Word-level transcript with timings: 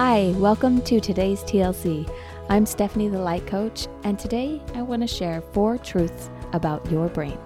Hi, 0.00 0.32
welcome 0.36 0.80
to 0.82 1.00
today's 1.00 1.42
TLC. 1.42 2.08
I'm 2.48 2.66
Stephanie, 2.66 3.08
the 3.08 3.18
Light 3.18 3.44
Coach, 3.48 3.88
and 4.04 4.16
today 4.16 4.62
I 4.76 4.82
want 4.82 5.02
to 5.02 5.08
share 5.08 5.40
four 5.40 5.76
truths 5.76 6.30
about 6.52 6.88
your 6.88 7.08
brain. 7.08 7.36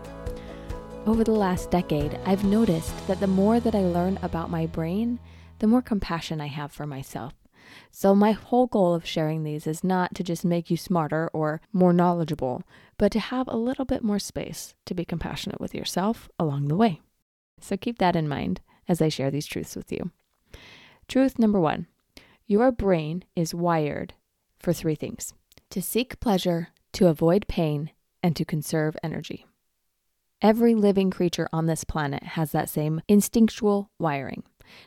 Over 1.06 1.24
the 1.24 1.32
last 1.32 1.70
decade, 1.70 2.18
I've 2.26 2.44
noticed 2.44 3.06
that 3.06 3.20
the 3.20 3.26
more 3.26 3.58
that 3.58 3.74
I 3.74 3.78
learn 3.78 4.18
about 4.20 4.50
my 4.50 4.66
brain, 4.66 5.18
the 5.60 5.66
more 5.66 5.80
compassion 5.80 6.42
I 6.42 6.48
have 6.48 6.70
for 6.70 6.86
myself. 6.86 7.32
So, 7.90 8.14
my 8.14 8.32
whole 8.32 8.66
goal 8.66 8.92
of 8.92 9.06
sharing 9.06 9.44
these 9.44 9.66
is 9.66 9.82
not 9.82 10.14
to 10.16 10.22
just 10.22 10.44
make 10.44 10.70
you 10.70 10.76
smarter 10.76 11.30
or 11.32 11.62
more 11.72 11.94
knowledgeable, 11.94 12.64
but 12.98 13.12
to 13.12 13.18
have 13.18 13.48
a 13.48 13.56
little 13.56 13.86
bit 13.86 14.04
more 14.04 14.18
space 14.18 14.74
to 14.84 14.92
be 14.92 15.06
compassionate 15.06 15.58
with 15.58 15.74
yourself 15.74 16.28
along 16.38 16.68
the 16.68 16.76
way. 16.76 17.00
So, 17.62 17.78
keep 17.78 17.96
that 17.96 18.14
in 18.14 18.28
mind 18.28 18.60
as 18.90 19.00
I 19.00 19.08
share 19.08 19.30
these 19.30 19.46
truths 19.46 19.74
with 19.74 19.90
you. 19.90 20.10
Truth 21.08 21.38
number 21.38 21.58
one 21.58 21.86
your 22.46 22.72
brain 22.72 23.24
is 23.34 23.54
wired 23.54 24.14
for 24.58 24.72
three 24.72 24.94
things 24.94 25.34
to 25.70 25.80
seek 25.80 26.20
pleasure, 26.20 26.68
to 26.92 27.08
avoid 27.08 27.48
pain, 27.48 27.90
and 28.22 28.36
to 28.36 28.44
conserve 28.44 28.96
energy. 29.02 29.46
Every 30.42 30.74
living 30.74 31.10
creature 31.10 31.48
on 31.52 31.66
this 31.66 31.84
planet 31.84 32.22
has 32.22 32.52
that 32.52 32.68
same 32.68 33.00
instinctual 33.08 33.90
wiring. 33.98 34.42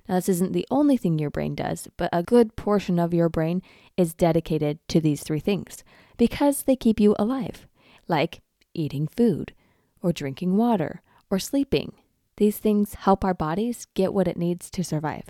Now, 0.07 0.15
this 0.15 0.29
isn't 0.29 0.53
the 0.53 0.67
only 0.69 0.97
thing 0.97 1.17
your 1.17 1.29
brain 1.29 1.55
does, 1.55 1.87
but 1.97 2.09
a 2.11 2.23
good 2.23 2.55
portion 2.55 2.99
of 2.99 3.13
your 3.13 3.29
brain 3.29 3.61
is 3.97 4.13
dedicated 4.13 4.79
to 4.89 4.99
these 4.99 5.23
three 5.23 5.39
things 5.39 5.83
because 6.17 6.63
they 6.63 6.75
keep 6.75 6.99
you 6.99 7.15
alive, 7.17 7.67
like 8.07 8.41
eating 8.73 9.07
food, 9.07 9.53
or 10.01 10.11
drinking 10.11 10.57
water, 10.57 11.01
or 11.29 11.39
sleeping. 11.39 11.93
These 12.37 12.57
things 12.57 12.95
help 12.95 13.23
our 13.23 13.33
bodies 13.33 13.87
get 13.93 14.13
what 14.13 14.27
it 14.27 14.37
needs 14.37 14.69
to 14.71 14.83
survive. 14.83 15.25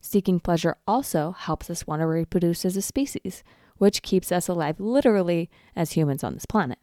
Seeking 0.00 0.40
pleasure 0.40 0.76
also 0.86 1.32
helps 1.32 1.68
us 1.68 1.86
want 1.86 2.00
to 2.00 2.06
reproduce 2.06 2.64
as 2.64 2.76
a 2.76 2.82
species, 2.82 3.44
which 3.76 4.02
keeps 4.02 4.32
us 4.32 4.48
alive 4.48 4.80
literally 4.80 5.50
as 5.76 5.92
humans 5.92 6.24
on 6.24 6.34
this 6.34 6.46
planet. 6.46 6.78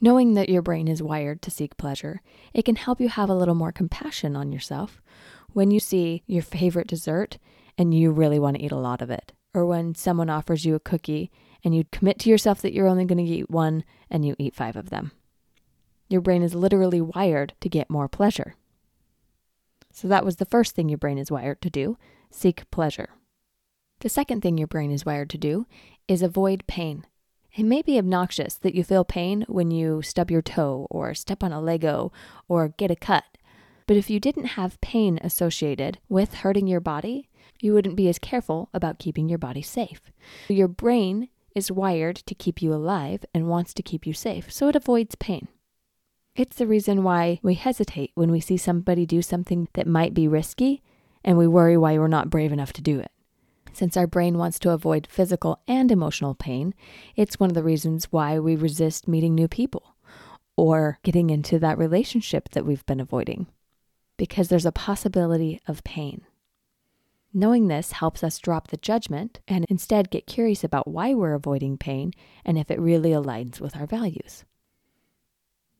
Knowing 0.00 0.34
that 0.34 0.48
your 0.48 0.62
brain 0.62 0.86
is 0.86 1.02
wired 1.02 1.42
to 1.42 1.50
seek 1.50 1.76
pleasure, 1.76 2.20
it 2.54 2.64
can 2.64 2.76
help 2.76 3.00
you 3.00 3.08
have 3.08 3.28
a 3.28 3.34
little 3.34 3.54
more 3.54 3.72
compassion 3.72 4.36
on 4.36 4.52
yourself 4.52 5.02
when 5.52 5.70
you 5.70 5.80
see 5.80 6.22
your 6.26 6.42
favorite 6.42 6.86
dessert 6.86 7.38
and 7.76 7.92
you 7.92 8.10
really 8.10 8.38
want 8.38 8.56
to 8.56 8.62
eat 8.62 8.72
a 8.72 8.76
lot 8.76 9.02
of 9.02 9.10
it, 9.10 9.32
or 9.54 9.66
when 9.66 9.94
someone 9.94 10.30
offers 10.30 10.64
you 10.64 10.74
a 10.74 10.80
cookie 10.80 11.30
and 11.64 11.74
you 11.74 11.84
commit 11.90 12.18
to 12.20 12.30
yourself 12.30 12.62
that 12.62 12.72
you're 12.72 12.86
only 12.86 13.04
going 13.04 13.24
to 13.24 13.32
eat 13.32 13.50
one 13.50 13.84
and 14.08 14.24
you 14.24 14.36
eat 14.38 14.54
five 14.54 14.76
of 14.76 14.90
them. 14.90 15.10
Your 16.08 16.20
brain 16.20 16.42
is 16.42 16.54
literally 16.54 17.00
wired 17.00 17.54
to 17.60 17.68
get 17.68 17.90
more 17.90 18.08
pleasure. 18.08 18.54
So 19.92 20.06
that 20.06 20.24
was 20.24 20.36
the 20.36 20.44
first 20.44 20.74
thing 20.74 20.88
your 20.88 20.98
brain 20.98 21.18
is 21.18 21.30
wired 21.30 21.60
to 21.62 21.70
do 21.70 21.98
seek 22.30 22.70
pleasure. 22.70 23.10
The 24.00 24.08
second 24.08 24.42
thing 24.42 24.58
your 24.58 24.68
brain 24.68 24.90
is 24.90 25.04
wired 25.04 25.30
to 25.30 25.38
do 25.38 25.66
is 26.06 26.22
avoid 26.22 26.66
pain. 26.66 27.04
It 27.56 27.64
may 27.64 27.82
be 27.82 27.98
obnoxious 27.98 28.54
that 28.54 28.74
you 28.74 28.84
feel 28.84 29.04
pain 29.04 29.44
when 29.48 29.70
you 29.70 30.02
stub 30.02 30.30
your 30.30 30.42
toe 30.42 30.86
or 30.90 31.14
step 31.14 31.42
on 31.42 31.52
a 31.52 31.60
Lego 31.60 32.12
or 32.48 32.68
get 32.68 32.90
a 32.90 32.96
cut. 32.96 33.24
But 33.88 33.96
if 33.96 34.08
you 34.08 34.20
didn't 34.20 34.56
have 34.58 34.80
pain 34.80 35.18
associated 35.22 35.98
with 36.08 36.34
hurting 36.34 36.68
your 36.68 36.80
body, 36.80 37.28
you 37.60 37.74
wouldn't 37.74 37.96
be 37.96 38.08
as 38.08 38.18
careful 38.18 38.68
about 38.72 38.98
keeping 38.98 39.28
your 39.28 39.38
body 39.38 39.62
safe. 39.62 40.00
Your 40.48 40.68
brain 40.68 41.30
is 41.54 41.72
wired 41.72 42.16
to 42.16 42.34
keep 42.34 42.62
you 42.62 42.72
alive 42.72 43.24
and 43.34 43.48
wants 43.48 43.74
to 43.74 43.82
keep 43.82 44.06
you 44.06 44.12
safe, 44.12 44.52
so 44.52 44.68
it 44.68 44.76
avoids 44.76 45.16
pain. 45.16 45.48
It's 46.36 46.56
the 46.56 46.68
reason 46.68 47.02
why 47.02 47.40
we 47.42 47.54
hesitate 47.54 48.12
when 48.14 48.30
we 48.30 48.38
see 48.38 48.56
somebody 48.56 49.06
do 49.06 49.22
something 49.22 49.68
that 49.72 49.88
might 49.88 50.14
be 50.14 50.28
risky 50.28 50.82
and 51.24 51.36
we 51.36 51.46
worry 51.46 51.76
why 51.76 51.98
we're 51.98 52.08
not 52.08 52.30
brave 52.30 52.52
enough 52.52 52.72
to 52.74 52.82
do 52.82 53.00
it. 53.00 53.10
Since 53.72 53.96
our 53.96 54.06
brain 54.06 54.38
wants 54.38 54.58
to 54.60 54.70
avoid 54.70 55.06
physical 55.08 55.60
and 55.68 55.92
emotional 55.92 56.34
pain, 56.34 56.74
it's 57.14 57.38
one 57.38 57.50
of 57.50 57.54
the 57.54 57.62
reasons 57.62 58.06
why 58.10 58.38
we 58.38 58.56
resist 58.56 59.06
meeting 59.06 59.34
new 59.34 59.48
people 59.48 59.94
or 60.56 60.98
getting 61.04 61.30
into 61.30 61.58
that 61.60 61.78
relationship 61.78 62.48
that 62.48 62.66
we've 62.66 62.84
been 62.86 62.98
avoiding, 62.98 63.46
because 64.16 64.48
there's 64.48 64.66
a 64.66 64.72
possibility 64.72 65.60
of 65.68 65.84
pain. 65.84 66.22
Knowing 67.32 67.68
this 67.68 67.92
helps 67.92 68.24
us 68.24 68.38
drop 68.38 68.68
the 68.68 68.76
judgment 68.76 69.38
and 69.46 69.64
instead 69.68 70.10
get 70.10 70.26
curious 70.26 70.64
about 70.64 70.88
why 70.88 71.14
we're 71.14 71.34
avoiding 71.34 71.78
pain 71.78 72.10
and 72.44 72.58
if 72.58 72.70
it 72.70 72.80
really 72.80 73.10
aligns 73.10 73.60
with 73.60 73.76
our 73.76 73.86
values. 73.86 74.44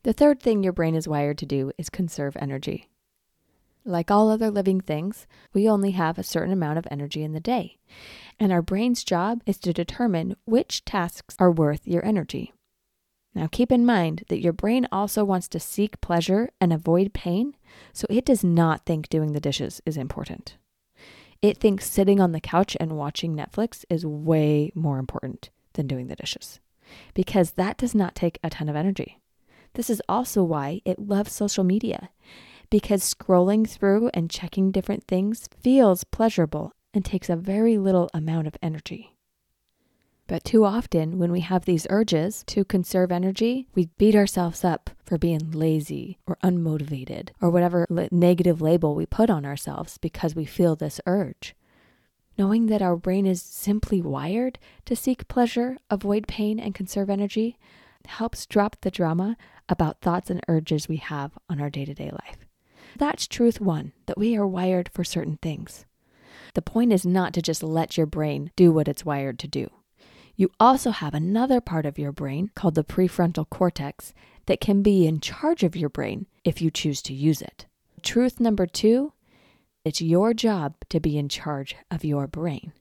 The 0.04 0.12
third 0.12 0.40
thing 0.40 0.62
your 0.62 0.72
brain 0.72 0.94
is 0.94 1.08
wired 1.08 1.38
to 1.38 1.46
do 1.46 1.72
is 1.76 1.90
conserve 1.90 2.36
energy. 2.38 2.88
Like 3.88 4.10
all 4.10 4.28
other 4.30 4.50
living 4.50 4.82
things, 4.82 5.26
we 5.54 5.66
only 5.66 5.92
have 5.92 6.18
a 6.18 6.22
certain 6.22 6.52
amount 6.52 6.78
of 6.78 6.86
energy 6.90 7.22
in 7.22 7.32
the 7.32 7.40
day. 7.40 7.78
And 8.38 8.52
our 8.52 8.60
brain's 8.60 9.02
job 9.02 9.40
is 9.46 9.56
to 9.60 9.72
determine 9.72 10.36
which 10.44 10.84
tasks 10.84 11.34
are 11.38 11.50
worth 11.50 11.88
your 11.88 12.04
energy. 12.04 12.52
Now, 13.34 13.48
keep 13.50 13.72
in 13.72 13.86
mind 13.86 14.24
that 14.28 14.42
your 14.42 14.52
brain 14.52 14.86
also 14.92 15.24
wants 15.24 15.48
to 15.48 15.60
seek 15.60 16.02
pleasure 16.02 16.50
and 16.60 16.70
avoid 16.70 17.14
pain, 17.14 17.56
so 17.94 18.06
it 18.10 18.26
does 18.26 18.44
not 18.44 18.84
think 18.84 19.08
doing 19.08 19.32
the 19.32 19.40
dishes 19.40 19.80
is 19.86 19.96
important. 19.96 20.58
It 21.40 21.56
thinks 21.56 21.90
sitting 21.90 22.20
on 22.20 22.32
the 22.32 22.40
couch 22.40 22.76
and 22.78 22.92
watching 22.92 23.34
Netflix 23.34 23.86
is 23.88 24.04
way 24.04 24.70
more 24.74 24.98
important 24.98 25.48
than 25.72 25.86
doing 25.86 26.08
the 26.08 26.16
dishes 26.16 26.60
because 27.14 27.52
that 27.52 27.78
does 27.78 27.94
not 27.94 28.14
take 28.14 28.38
a 28.44 28.50
ton 28.50 28.68
of 28.68 28.76
energy. 28.76 29.18
This 29.74 29.88
is 29.88 30.02
also 30.10 30.42
why 30.42 30.82
it 30.84 30.98
loves 30.98 31.32
social 31.32 31.64
media 31.64 32.10
because 32.70 33.02
scrolling 33.02 33.68
through 33.68 34.10
and 34.14 34.30
checking 34.30 34.70
different 34.70 35.04
things 35.04 35.48
feels 35.60 36.04
pleasurable 36.04 36.72
and 36.94 37.04
takes 37.04 37.28
a 37.28 37.36
very 37.36 37.78
little 37.78 38.10
amount 38.12 38.46
of 38.46 38.56
energy. 38.62 39.14
But 40.26 40.44
too 40.44 40.66
often, 40.66 41.18
when 41.18 41.32
we 41.32 41.40
have 41.40 41.64
these 41.64 41.86
urges 41.88 42.44
to 42.48 42.64
conserve 42.64 43.10
energy, 43.10 43.66
we 43.74 43.88
beat 43.96 44.14
ourselves 44.14 44.62
up 44.62 44.90
for 45.02 45.16
being 45.16 45.52
lazy 45.52 46.18
or 46.26 46.36
unmotivated 46.44 47.30
or 47.40 47.48
whatever 47.48 47.86
negative 48.10 48.60
label 48.60 48.94
we 48.94 49.06
put 49.06 49.30
on 49.30 49.46
ourselves 49.46 49.96
because 49.96 50.34
we 50.34 50.44
feel 50.44 50.76
this 50.76 51.00
urge. 51.06 51.56
Knowing 52.36 52.66
that 52.66 52.82
our 52.82 52.94
brain 52.94 53.26
is 53.26 53.40
simply 53.40 54.02
wired 54.02 54.58
to 54.84 54.94
seek 54.94 55.28
pleasure, 55.28 55.78
avoid 55.90 56.28
pain, 56.28 56.60
and 56.60 56.74
conserve 56.74 57.08
energy 57.08 57.58
helps 58.06 58.46
drop 58.46 58.76
the 58.80 58.90
drama 58.90 59.36
about 59.68 60.00
thoughts 60.00 60.30
and 60.30 60.40
urges 60.48 60.88
we 60.88 60.96
have 60.96 61.32
on 61.48 61.60
our 61.60 61.70
day 61.70 61.84
to 61.84 61.94
day 61.94 62.10
life. 62.10 62.47
That's 62.98 63.28
truth 63.28 63.60
one 63.60 63.92
that 64.06 64.18
we 64.18 64.36
are 64.36 64.46
wired 64.46 64.90
for 64.92 65.04
certain 65.04 65.38
things. 65.40 65.86
The 66.54 66.62
point 66.62 66.92
is 66.92 67.06
not 67.06 67.32
to 67.34 67.42
just 67.42 67.62
let 67.62 67.96
your 67.96 68.06
brain 68.06 68.50
do 68.56 68.72
what 68.72 68.88
it's 68.88 69.04
wired 69.04 69.38
to 69.38 69.48
do. 69.48 69.70
You 70.34 70.50
also 70.58 70.90
have 70.90 71.14
another 71.14 71.60
part 71.60 71.86
of 71.86 71.96
your 71.96 72.10
brain 72.10 72.50
called 72.56 72.74
the 72.74 72.82
prefrontal 72.82 73.48
cortex 73.48 74.12
that 74.46 74.60
can 74.60 74.82
be 74.82 75.06
in 75.06 75.20
charge 75.20 75.62
of 75.62 75.76
your 75.76 75.88
brain 75.88 76.26
if 76.42 76.60
you 76.60 76.72
choose 76.72 77.00
to 77.02 77.14
use 77.14 77.40
it. 77.40 77.66
Truth 78.02 78.40
number 78.40 78.66
two 78.66 79.12
it's 79.84 80.02
your 80.02 80.34
job 80.34 80.74
to 80.88 80.98
be 80.98 81.16
in 81.16 81.28
charge 81.28 81.76
of 81.90 82.04
your 82.04 82.26
brain. 82.26 82.72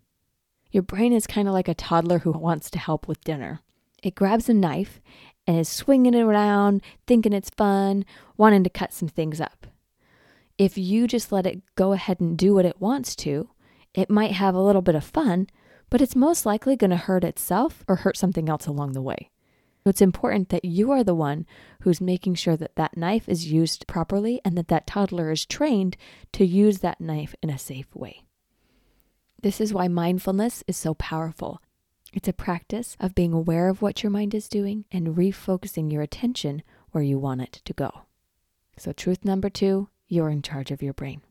Your 0.71 0.83
brain 0.83 1.13
is 1.13 1.27
kind 1.27 1.47
of 1.47 1.53
like 1.53 1.67
a 1.67 1.75
toddler 1.75 2.19
who 2.19 2.31
wants 2.31 2.71
to 2.71 2.79
help 2.79 3.07
with 3.07 3.23
dinner. 3.23 3.61
It 4.01 4.15
grabs 4.15 4.49
a 4.49 4.53
knife 4.53 4.99
and 5.45 5.59
is 5.59 5.69
swinging 5.69 6.15
it 6.15 6.21
around, 6.21 6.81
thinking 7.05 7.33
it's 7.33 7.51
fun, 7.51 8.03
wanting 8.35 8.63
to 8.63 8.69
cut 8.69 8.91
some 8.91 9.07
things 9.07 9.39
up 9.39 9.67
if 10.57 10.77
you 10.77 11.07
just 11.07 11.31
let 11.31 11.45
it 11.45 11.61
go 11.75 11.93
ahead 11.93 12.19
and 12.19 12.37
do 12.37 12.53
what 12.53 12.65
it 12.65 12.81
wants 12.81 13.15
to, 13.17 13.49
it 13.93 14.09
might 14.09 14.31
have 14.31 14.55
a 14.55 14.61
little 14.61 14.81
bit 14.81 14.95
of 14.95 15.03
fun, 15.03 15.47
but 15.89 16.01
it's 16.01 16.15
most 16.15 16.45
likely 16.45 16.75
going 16.75 16.91
to 16.91 16.97
hurt 16.97 17.23
itself 17.23 17.83
or 17.87 17.97
hurt 17.97 18.17
something 18.17 18.49
else 18.49 18.67
along 18.67 18.93
the 18.93 19.01
way. 19.01 19.29
It's 19.85 20.01
important 20.01 20.49
that 20.49 20.65
you 20.65 20.91
are 20.91 21.03
the 21.03 21.15
one 21.15 21.45
who's 21.81 22.01
making 22.01 22.35
sure 22.35 22.57
that 22.57 22.75
that 22.75 22.97
knife 22.97 23.29
is 23.29 23.51
used 23.51 23.87
properly 23.87 24.41
and 24.43 24.57
that 24.57 24.67
that 24.67 24.85
toddler 24.85 25.31
is 25.31 25.45
trained 25.45 25.95
to 26.33 26.45
use 26.45 26.79
that 26.79 26.99
knife 26.99 27.33
in 27.41 27.49
a 27.49 27.57
safe 27.57 27.95
way. 27.95 28.23
This 29.41 29.61
is 29.61 29.73
why 29.73 29.87
mindfulness 29.87 30.63
is 30.67 30.75
so 30.75 30.93
powerful. 30.95 31.61
It's 32.11 32.27
a 32.27 32.33
practice 32.33 32.97
of 32.99 33.15
being 33.15 33.31
aware 33.31 33.69
of 33.69 33.81
what 33.81 34.03
your 34.03 34.09
mind 34.09 34.33
is 34.33 34.49
doing 34.49 34.85
and 34.91 35.15
refocusing 35.15 35.91
your 35.91 36.01
attention 36.01 36.63
where 36.91 37.03
you 37.03 37.17
want 37.19 37.41
it 37.41 37.61
to 37.63 37.73
go. 37.73 38.01
So, 38.77 38.91
truth 38.91 39.23
number 39.23 39.49
two 39.49 39.89
you're 40.07 40.29
in 40.29 40.41
charge 40.41 40.71
of 40.71 40.81
your 40.81 40.93
brain. 40.93 41.21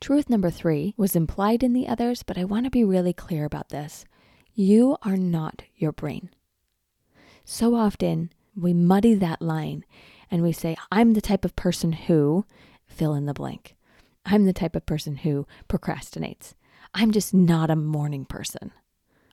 Truth 0.00 0.30
number 0.30 0.50
three 0.50 0.94
was 0.96 1.14
implied 1.14 1.62
in 1.62 1.74
the 1.74 1.86
others, 1.86 2.22
but 2.22 2.38
I 2.38 2.44
want 2.44 2.64
to 2.64 2.70
be 2.70 2.84
really 2.84 3.12
clear 3.12 3.44
about 3.44 3.68
this. 3.68 4.06
You 4.54 4.96
are 5.02 5.16
not 5.16 5.62
your 5.76 5.92
brain. 5.92 6.30
So 7.44 7.74
often 7.74 8.32
we 8.56 8.72
muddy 8.72 9.14
that 9.14 9.42
line 9.42 9.84
and 10.30 10.42
we 10.42 10.52
say, 10.52 10.76
I'm 10.90 11.12
the 11.12 11.20
type 11.20 11.44
of 11.44 11.56
person 11.56 11.92
who 11.92 12.46
fill 12.86 13.14
in 13.14 13.26
the 13.26 13.34
blank. 13.34 13.76
I'm 14.24 14.46
the 14.46 14.52
type 14.52 14.74
of 14.74 14.86
person 14.86 15.16
who 15.16 15.46
procrastinates. 15.68 16.54
I'm 16.94 17.10
just 17.10 17.34
not 17.34 17.70
a 17.70 17.76
morning 17.76 18.24
person. 18.24 18.72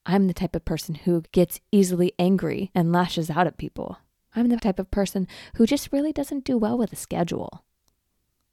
I'm 0.06 0.28
the 0.28 0.34
type 0.34 0.56
of 0.56 0.66
person 0.66 0.96
who 0.96 1.24
gets 1.32 1.60
easily 1.72 2.14
angry 2.18 2.72
and 2.74 2.92
lashes 2.92 3.30
out 3.30 3.48
at 3.48 3.58
people. 3.58 3.98
I'm 4.36 4.50
the 4.50 4.58
type 4.58 4.80
of 4.80 4.92
person 4.92 5.28
who 5.56 5.66
just 5.66 5.92
really 5.92 6.14
doesn't 6.14 6.46
do 6.46 6.58
well 6.58 6.78
with 6.78 6.94
a 6.94 6.98
schedule 6.98 7.64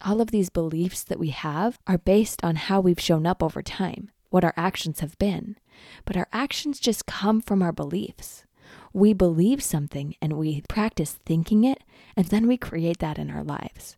all 0.05 0.21
of 0.21 0.31
these 0.31 0.51
beliefs 0.51 1.03
that 1.05 1.19
we 1.19 1.31
have 1.31 1.79
are 1.87 1.99
based 1.99 2.45
on 2.45 2.57
how 2.57 2.81
we've 2.81 3.01
shown 3.01 3.27
up 3.27 3.43
over 3.43 3.63
time. 3.63 4.11
what 4.35 4.43
our 4.43 4.55
actions 4.57 4.99
have 4.99 5.17
been, 5.21 5.57
but 6.05 6.17
our 6.17 6.27
actions 6.33 6.81
just 6.81 7.07
come 7.07 7.41
from 7.41 7.63
our 7.63 7.71
beliefs. 7.71 8.45
We 8.93 9.13
believe 9.13 9.63
something 9.63 10.17
and 10.21 10.33
we 10.33 10.63
practice 10.69 11.21
thinking 11.25 11.63
it, 11.63 11.85
and 12.17 12.27
then 12.27 12.49
we 12.49 12.57
create 12.57 12.99
that 12.99 13.17
in 13.17 13.31
our 13.31 13.45
lives. 13.45 13.97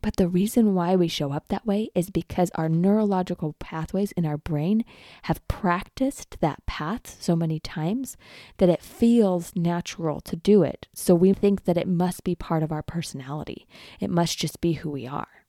But 0.00 0.18
the 0.18 0.28
reason 0.28 0.76
why 0.76 0.94
we 0.94 1.08
show 1.08 1.32
up 1.32 1.48
that 1.48 1.66
way 1.66 1.90
is 1.96 2.10
because 2.10 2.52
our 2.54 2.68
neurological 2.68 3.54
pathways 3.54 4.12
in 4.12 4.24
our 4.24 4.38
brain 4.38 4.84
have 5.22 5.46
practiced 5.48 6.36
that 6.38 6.64
path 6.64 7.20
so 7.20 7.34
many 7.34 7.58
times 7.58 8.16
that 8.58 8.68
it 8.68 8.82
feels 8.82 9.50
natural 9.56 10.20
to 10.20 10.36
do 10.36 10.62
it. 10.62 10.86
So 10.94 11.16
we 11.16 11.32
think 11.32 11.64
that 11.64 11.76
it 11.76 11.88
must 11.88 12.22
be 12.22 12.36
part 12.36 12.62
of 12.62 12.70
our 12.70 12.84
personality, 12.84 13.66
it 13.98 14.10
must 14.10 14.38
just 14.38 14.60
be 14.60 14.74
who 14.74 14.90
we 14.90 15.08
are. 15.08 15.41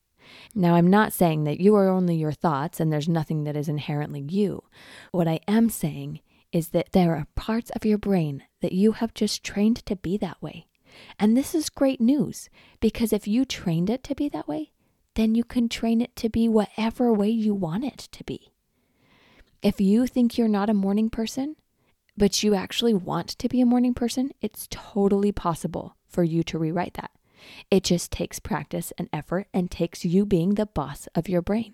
Now, 0.56 0.76
I'm 0.76 0.90
not 0.90 1.14
saying 1.14 1.44
that 1.46 1.60
you 1.60 1.76
are 1.76 1.90
only 1.90 2.16
your 2.16 2.32
thoughts 2.32 2.80
and 2.80 2.92
there's 2.92 3.10
nothing 3.10 3.44
that 3.44 3.56
is 3.56 3.68
inherently 3.68 4.22
you. 4.22 4.64
What 5.12 5.28
I 5.28 5.40
am 5.48 5.70
saying 5.70 6.22
is 6.52 6.70
that 6.70 6.92
there 6.92 7.16
are 7.16 7.28
parts 7.36 7.72
of 7.72 7.86
your 7.86 7.98
brain 7.98 8.44
that 8.62 8.74
you 8.74 8.94
have 8.94 9.14
just 9.14 9.44
trained 9.44 9.86
to 9.86 9.96
be 9.96 10.18
that 10.18 10.42
way. 10.42 10.68
And 11.20 11.36
this 11.36 11.56
is 11.56 11.70
great 11.70 12.00
news 12.00 12.50
because 12.80 13.12
if 13.12 13.28
you 13.28 13.46
trained 13.46 13.90
it 13.90 14.04
to 14.04 14.16
be 14.16 14.30
that 14.30 14.48
way, 14.48 14.72
then 15.16 15.36
you 15.36 15.44
can 15.44 15.70
train 15.70 16.02
it 16.02 16.16
to 16.18 16.30
be 16.30 16.48
whatever 16.48 17.12
way 17.12 17.30
you 17.30 17.54
want 17.54 17.84
it 17.84 17.98
to 18.12 18.24
be. 18.24 18.54
If 19.62 19.80
you 19.80 20.08
think 20.08 20.38
you're 20.38 20.48
not 20.48 20.70
a 20.70 20.74
morning 20.74 21.10
person, 21.10 21.56
but 22.18 22.44
you 22.44 22.54
actually 22.54 22.94
want 22.94 23.30
to 23.30 23.50
be 23.50 23.62
a 23.62 23.66
morning 23.66 23.94
person, 23.94 24.32
it's 24.42 24.68
totally 24.70 25.32
possible 25.32 25.96
for 26.08 26.24
you 26.24 26.44
to 26.44 26.60
rewrite 26.60 26.96
that. 26.96 27.12
It 27.72 27.84
just 27.84 28.12
takes 28.12 28.40
practice 28.40 28.94
and 28.98 29.10
effort 29.12 29.48
and 29.54 29.70
takes 29.70 30.06
you 30.06 30.26
being 30.26 30.56
the 30.56 30.66
boss 30.66 31.08
of 31.16 31.30
your 31.30 31.42
brain. 31.42 31.74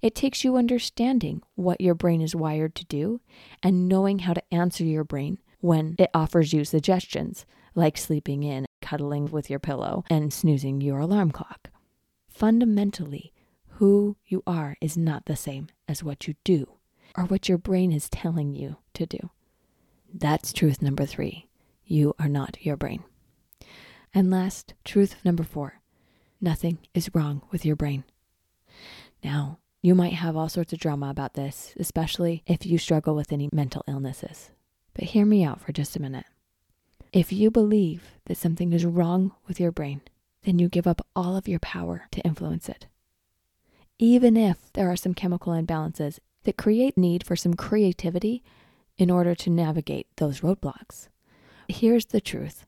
It 0.00 0.14
takes 0.14 0.44
you 0.44 0.56
understanding 0.56 1.42
what 1.54 1.80
your 1.80 1.94
brain 1.94 2.20
is 2.20 2.34
wired 2.34 2.74
to 2.76 2.84
do 2.84 3.20
and 3.62 3.88
knowing 3.88 4.20
how 4.20 4.34
to 4.34 4.54
answer 4.54 4.84
your 4.84 5.04
brain 5.04 5.38
when 5.60 5.94
it 5.98 6.10
offers 6.12 6.52
you 6.52 6.64
suggestions 6.64 7.46
like 7.74 7.96
sleeping 7.96 8.42
in, 8.42 8.66
cuddling 8.80 9.30
with 9.30 9.48
your 9.48 9.58
pillow, 9.58 10.04
and 10.10 10.32
snoozing 10.32 10.80
your 10.80 10.98
alarm 10.98 11.30
clock. 11.30 11.70
Fundamentally, 12.28 13.32
who 13.76 14.16
you 14.26 14.42
are 14.46 14.76
is 14.80 14.96
not 14.96 15.26
the 15.26 15.36
same 15.36 15.68
as 15.88 16.02
what 16.02 16.26
you 16.26 16.34
do 16.44 16.74
or 17.16 17.24
what 17.24 17.48
your 17.48 17.58
brain 17.58 17.92
is 17.92 18.08
telling 18.08 18.54
you 18.54 18.76
to 18.94 19.06
do. 19.06 19.30
That's 20.12 20.52
truth 20.52 20.82
number 20.82 21.06
three. 21.06 21.48
You 21.84 22.14
are 22.18 22.28
not 22.28 22.64
your 22.64 22.76
brain. 22.76 23.04
And 24.14 24.30
last, 24.30 24.74
truth 24.84 25.16
number 25.24 25.42
four 25.42 25.80
nothing 26.40 26.78
is 26.92 27.14
wrong 27.14 27.42
with 27.52 27.64
your 27.64 27.76
brain. 27.76 28.04
Now, 29.22 29.58
you 29.80 29.94
might 29.94 30.14
have 30.14 30.36
all 30.36 30.48
sorts 30.48 30.72
of 30.72 30.80
drama 30.80 31.08
about 31.08 31.34
this, 31.34 31.72
especially 31.78 32.42
if 32.46 32.66
you 32.66 32.78
struggle 32.78 33.14
with 33.14 33.32
any 33.32 33.48
mental 33.52 33.84
illnesses. 33.86 34.50
But 34.94 35.04
hear 35.04 35.24
me 35.24 35.44
out 35.44 35.60
for 35.60 35.72
just 35.72 35.96
a 35.96 36.02
minute. 36.02 36.26
If 37.12 37.32
you 37.32 37.50
believe 37.50 38.12
that 38.26 38.36
something 38.36 38.72
is 38.72 38.84
wrong 38.84 39.32
with 39.46 39.60
your 39.60 39.70
brain, 39.70 40.00
then 40.44 40.58
you 40.58 40.68
give 40.68 40.86
up 40.86 41.06
all 41.14 41.36
of 41.36 41.48
your 41.48 41.58
power 41.60 42.06
to 42.10 42.20
influence 42.22 42.68
it. 42.68 42.86
Even 43.98 44.36
if 44.36 44.72
there 44.72 44.90
are 44.90 44.96
some 44.96 45.14
chemical 45.14 45.52
imbalances 45.52 46.18
that 46.44 46.56
create 46.56 46.98
need 46.98 47.24
for 47.24 47.36
some 47.36 47.54
creativity 47.54 48.42
in 48.98 49.10
order 49.10 49.34
to 49.34 49.50
navigate 49.50 50.06
those 50.16 50.40
roadblocks. 50.40 51.08
Here's 51.68 52.06
the 52.06 52.20
truth. 52.20 52.66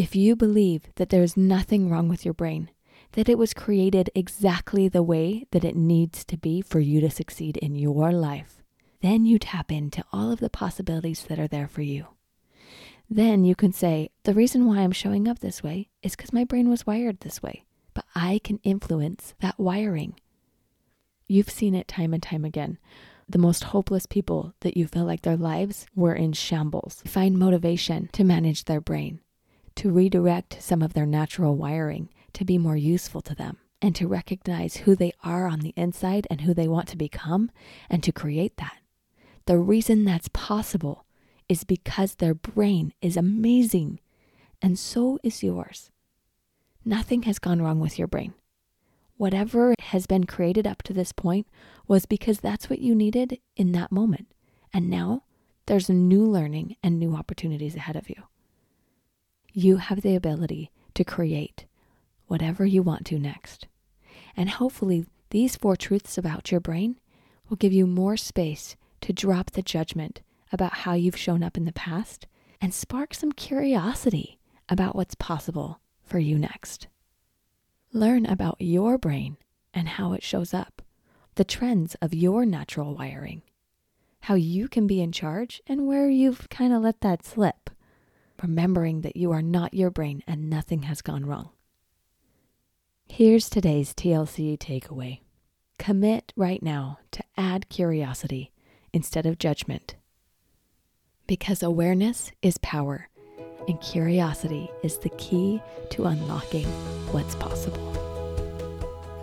If 0.00 0.16
you 0.16 0.34
believe 0.34 0.84
that 0.94 1.10
there 1.10 1.22
is 1.22 1.36
nothing 1.36 1.90
wrong 1.90 2.08
with 2.08 2.24
your 2.24 2.32
brain, 2.32 2.70
that 3.12 3.28
it 3.28 3.36
was 3.36 3.52
created 3.52 4.08
exactly 4.14 4.88
the 4.88 5.02
way 5.02 5.46
that 5.50 5.62
it 5.62 5.76
needs 5.76 6.24
to 6.24 6.38
be 6.38 6.62
for 6.62 6.80
you 6.80 7.02
to 7.02 7.10
succeed 7.10 7.58
in 7.58 7.74
your 7.74 8.10
life, 8.10 8.62
then 9.02 9.26
you 9.26 9.38
tap 9.38 9.70
into 9.70 10.02
all 10.10 10.32
of 10.32 10.40
the 10.40 10.48
possibilities 10.48 11.24
that 11.24 11.38
are 11.38 11.46
there 11.46 11.68
for 11.68 11.82
you. 11.82 12.06
Then 13.10 13.44
you 13.44 13.54
can 13.54 13.74
say, 13.74 14.08
the 14.22 14.32
reason 14.32 14.64
why 14.64 14.78
I'm 14.78 14.90
showing 14.90 15.28
up 15.28 15.40
this 15.40 15.62
way 15.62 15.90
is 16.02 16.16
because 16.16 16.32
my 16.32 16.44
brain 16.44 16.70
was 16.70 16.86
wired 16.86 17.20
this 17.20 17.42
way, 17.42 17.66
but 17.92 18.06
I 18.14 18.40
can 18.42 18.58
influence 18.62 19.34
that 19.40 19.60
wiring. 19.60 20.18
You've 21.26 21.50
seen 21.50 21.74
it 21.74 21.88
time 21.88 22.14
and 22.14 22.22
time 22.22 22.46
again. 22.46 22.78
The 23.28 23.36
most 23.36 23.64
hopeless 23.64 24.06
people 24.06 24.54
that 24.60 24.78
you 24.78 24.86
feel 24.86 25.04
like 25.04 25.20
their 25.20 25.36
lives 25.36 25.84
were 25.94 26.14
in 26.14 26.32
shambles 26.32 27.02
find 27.04 27.38
motivation 27.38 28.08
to 28.14 28.24
manage 28.24 28.64
their 28.64 28.80
brain, 28.80 29.20
to 29.76 29.90
redirect 29.90 30.62
some 30.62 30.82
of 30.82 30.92
their 30.92 31.06
natural 31.06 31.56
wiring 31.56 32.08
to 32.32 32.44
be 32.44 32.58
more 32.58 32.76
useful 32.76 33.20
to 33.22 33.34
them, 33.34 33.58
and 33.82 33.94
to 33.96 34.06
recognize 34.06 34.78
who 34.78 34.94
they 34.94 35.12
are 35.24 35.46
on 35.46 35.60
the 35.60 35.74
inside 35.76 36.26
and 36.30 36.42
who 36.42 36.54
they 36.54 36.68
want 36.68 36.88
to 36.88 36.96
become, 36.96 37.50
and 37.88 38.02
to 38.02 38.12
create 38.12 38.56
that. 38.56 38.78
The 39.46 39.58
reason 39.58 40.04
that's 40.04 40.28
possible 40.28 41.06
is 41.48 41.64
because 41.64 42.14
their 42.14 42.34
brain 42.34 42.92
is 43.02 43.16
amazing, 43.16 43.98
and 44.62 44.78
so 44.78 45.18
is 45.22 45.42
yours. 45.42 45.90
Nothing 46.84 47.22
has 47.22 47.38
gone 47.38 47.60
wrong 47.60 47.80
with 47.80 47.98
your 47.98 48.08
brain. 48.08 48.34
Whatever 49.16 49.74
has 49.80 50.06
been 50.06 50.24
created 50.24 50.66
up 50.66 50.82
to 50.84 50.92
this 50.92 51.12
point 51.12 51.46
was 51.86 52.06
because 52.06 52.40
that's 52.40 52.70
what 52.70 52.78
you 52.78 52.94
needed 52.94 53.38
in 53.56 53.72
that 53.72 53.92
moment. 53.92 54.28
And 54.72 54.88
now 54.88 55.24
there's 55.66 55.90
new 55.90 56.24
learning 56.24 56.76
and 56.82 56.98
new 56.98 57.14
opportunities 57.14 57.76
ahead 57.76 57.96
of 57.96 58.08
you. 58.08 58.22
You 59.52 59.76
have 59.76 60.02
the 60.02 60.14
ability 60.14 60.70
to 60.94 61.04
create 61.04 61.66
whatever 62.26 62.64
you 62.64 62.82
want 62.82 63.06
to 63.06 63.18
next. 63.18 63.66
And 64.36 64.50
hopefully, 64.50 65.06
these 65.30 65.56
four 65.56 65.76
truths 65.76 66.16
about 66.16 66.50
your 66.50 66.60
brain 66.60 67.00
will 67.48 67.56
give 67.56 67.72
you 67.72 67.86
more 67.86 68.16
space 68.16 68.76
to 69.00 69.12
drop 69.12 69.50
the 69.50 69.62
judgment 69.62 70.20
about 70.52 70.72
how 70.72 70.94
you've 70.94 71.16
shown 71.16 71.42
up 71.42 71.56
in 71.56 71.64
the 71.64 71.72
past 71.72 72.26
and 72.60 72.74
spark 72.74 73.14
some 73.14 73.32
curiosity 73.32 74.38
about 74.68 74.94
what's 74.94 75.14
possible 75.14 75.80
for 76.02 76.18
you 76.18 76.38
next. 76.38 76.86
Learn 77.92 78.26
about 78.26 78.56
your 78.60 78.98
brain 78.98 79.36
and 79.74 79.88
how 79.88 80.12
it 80.12 80.22
shows 80.22 80.54
up, 80.54 80.82
the 81.34 81.44
trends 81.44 81.96
of 81.96 82.14
your 82.14 82.44
natural 82.44 82.94
wiring, 82.94 83.42
how 84.22 84.34
you 84.34 84.68
can 84.68 84.86
be 84.86 85.00
in 85.00 85.10
charge, 85.12 85.60
and 85.66 85.86
where 85.86 86.08
you've 86.08 86.48
kind 86.50 86.72
of 86.72 86.82
let 86.82 87.00
that 87.00 87.24
slip, 87.24 87.70
remembering 88.42 89.02
that 89.02 89.16
you 89.16 89.32
are 89.32 89.42
not 89.42 89.74
your 89.74 89.90
brain 89.90 90.22
and 90.26 90.48
nothing 90.50 90.82
has 90.82 91.02
gone 91.02 91.26
wrong. 91.26 91.50
Here's 93.06 93.48
today's 93.50 93.92
TLC 93.94 94.58
takeaway 94.58 95.20
commit 95.78 96.32
right 96.36 96.62
now 96.62 96.98
to 97.10 97.22
add 97.36 97.68
curiosity 97.68 98.52
instead 98.92 99.24
of 99.24 99.38
judgment 99.38 99.96
because 101.30 101.62
awareness 101.62 102.32
is 102.42 102.58
power, 102.58 103.08
and 103.68 103.80
curiosity 103.80 104.68
is 104.82 104.98
the 104.98 105.10
key 105.10 105.62
to 105.88 106.06
unlocking 106.06 106.66
what's 107.12 107.36
possible. 107.36 107.86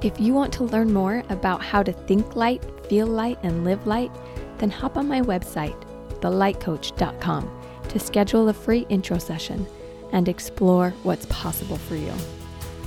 If 0.01 0.17
you 0.17 0.33
want 0.33 0.53
to 0.53 0.63
learn 0.63 0.93
more 0.93 1.21
about 1.27 1.61
how 1.61 1.83
to 1.83 1.91
think 1.91 2.37
light, 2.37 2.63
feel 2.87 3.07
light, 3.07 3.37
and 3.43 3.65
live 3.65 3.85
light, 3.85 4.11
then 4.59 4.69
hop 4.69 4.95
on 4.95 5.09
my 5.09 5.19
website, 5.19 5.75
thelightcoach.com, 6.21 7.51
to 7.89 7.99
schedule 7.99 8.49
a 8.49 8.53
free 8.53 8.85
intro 8.89 9.17
session 9.17 9.65
and 10.11 10.27
explore 10.29 10.91
what's 11.03 11.25
possible 11.27 11.77
for 11.77 11.95
you. 11.95 12.13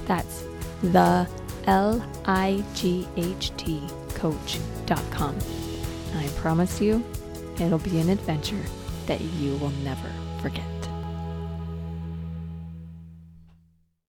That's 0.07 0.45
the 0.83 1.29
L 1.67 2.05
I 2.25 2.65
G 2.75 3.07
H 3.17 3.53
T 3.57 3.83
coach.com. 4.15 5.39
I 6.17 6.27
promise 6.37 6.81
you, 6.81 7.05
it'll 7.59 7.79
be 7.79 8.01
an 8.01 8.09
adventure 8.09 8.63
that 9.07 9.21
you 9.21 9.57
will 9.57 9.73
never 9.83 10.11
forget. 10.41 10.80